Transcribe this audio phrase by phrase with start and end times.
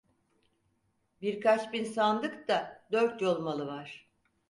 [1.21, 4.07] Birkaç bin sandık da Dörtyol malı var.